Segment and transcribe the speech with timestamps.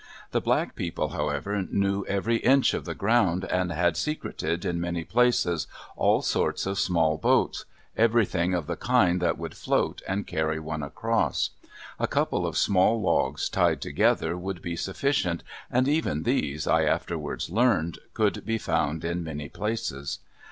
[0.31, 5.03] The black people, however, knew every inch of the ground, and had secreted in many
[5.03, 10.59] places all sorts of small boats everything of the kind that would float and carry
[10.59, 11.51] one across.
[11.99, 17.51] A couple of small logs tied together would be sufficient, and even these, I afterwards
[17.51, 20.17] learned, could be found in many places.